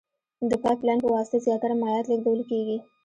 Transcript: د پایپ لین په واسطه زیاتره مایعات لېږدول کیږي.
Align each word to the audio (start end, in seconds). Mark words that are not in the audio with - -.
د 0.49 0.51
پایپ 0.63 0.79
لین 0.87 0.99
په 1.03 1.09
واسطه 1.15 1.37
زیاتره 1.45 1.75
مایعات 1.81 2.05
لېږدول 2.09 2.41
کیږي. 2.49 2.77